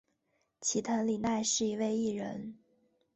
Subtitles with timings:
[0.61, 2.57] 齐藤里奈是一位艺人。